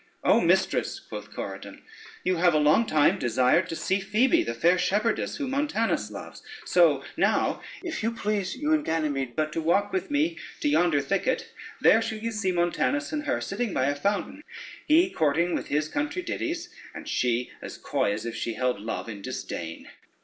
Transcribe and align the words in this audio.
"Oh, 0.23 0.41
mistress," 0.41 0.99
quoth 0.99 1.31
Corydon, 1.31 1.83
"you 2.23 2.37
have 2.37 2.55
a 2.55 2.57
long 2.57 2.87
time 2.87 3.19
desired 3.19 3.69
to 3.69 3.75
see 3.75 3.99
Phoebe, 3.99 4.41
the 4.41 4.55
fair 4.55 4.79
shepherdess 4.79 5.35
whom 5.35 5.51
Montanus 5.51 6.09
loves; 6.09 6.41
so 6.65 7.03
now 7.17 7.61
if 7.83 8.01
you 8.01 8.09
please, 8.11 8.55
you 8.55 8.73
and 8.73 8.83
Ganymede, 8.83 9.35
but 9.35 9.53
to 9.53 9.61
walk 9.61 9.93
with 9.93 10.09
me 10.09 10.39
to 10.61 10.69
yonder 10.69 11.01
thicket, 11.01 11.51
there 11.81 12.01
shall 12.01 12.17
you 12.17 12.31
see 12.31 12.51
Montanus 12.51 13.11
and 13.11 13.25
her 13.25 13.39
sitting 13.39 13.75
by 13.75 13.85
a 13.85 13.95
fountain, 13.95 14.41
he 14.87 15.07
courting 15.11 15.53
with 15.53 15.67
his 15.67 15.87
country 15.87 16.23
ditties, 16.23 16.69
and 16.95 17.07
she 17.07 17.51
as 17.61 17.77
coy 17.77 18.11
as 18.11 18.25
if 18.25 18.35
she 18.35 18.55
held 18.55 18.79
love 18.81 19.07
in 19.07 19.21
disdain." 19.21 19.87